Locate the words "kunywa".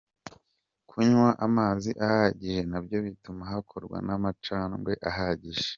0.89-1.29